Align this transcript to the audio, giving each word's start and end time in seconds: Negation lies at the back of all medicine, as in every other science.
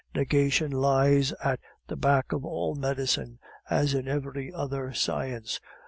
Negation 0.15 0.71
lies 0.71 1.31
at 1.43 1.59
the 1.85 1.95
back 1.95 2.31
of 2.31 2.43
all 2.43 2.73
medicine, 2.73 3.37
as 3.69 3.93
in 3.93 4.07
every 4.07 4.51
other 4.51 4.93
science. 4.93 5.59